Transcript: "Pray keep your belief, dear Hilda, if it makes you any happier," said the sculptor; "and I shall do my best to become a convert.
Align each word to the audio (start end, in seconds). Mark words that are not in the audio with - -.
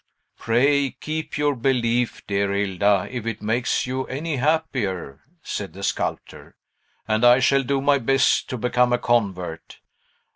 "Pray 0.35 0.97
keep 0.99 1.37
your 1.37 1.55
belief, 1.55 2.25
dear 2.25 2.51
Hilda, 2.53 3.07
if 3.11 3.27
it 3.27 3.43
makes 3.43 3.85
you 3.85 4.05
any 4.07 4.37
happier," 4.37 5.19
said 5.43 5.73
the 5.73 5.83
sculptor; 5.83 6.55
"and 7.07 7.23
I 7.23 7.37
shall 7.37 7.61
do 7.61 7.81
my 7.81 7.99
best 7.99 8.49
to 8.49 8.57
become 8.57 8.93
a 8.93 8.97
convert. 8.97 9.77